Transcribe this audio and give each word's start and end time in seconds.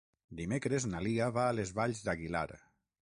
Dimecres 0.37 0.87
na 0.93 1.01
Lia 1.07 1.27
va 1.37 1.43
a 1.49 1.51
les 1.59 1.73
Valls 1.81 2.01
d'Aguilar. 2.09 2.47